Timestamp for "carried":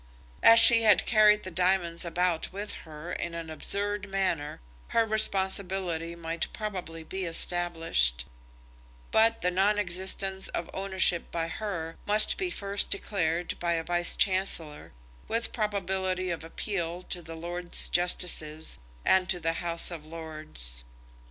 1.05-1.43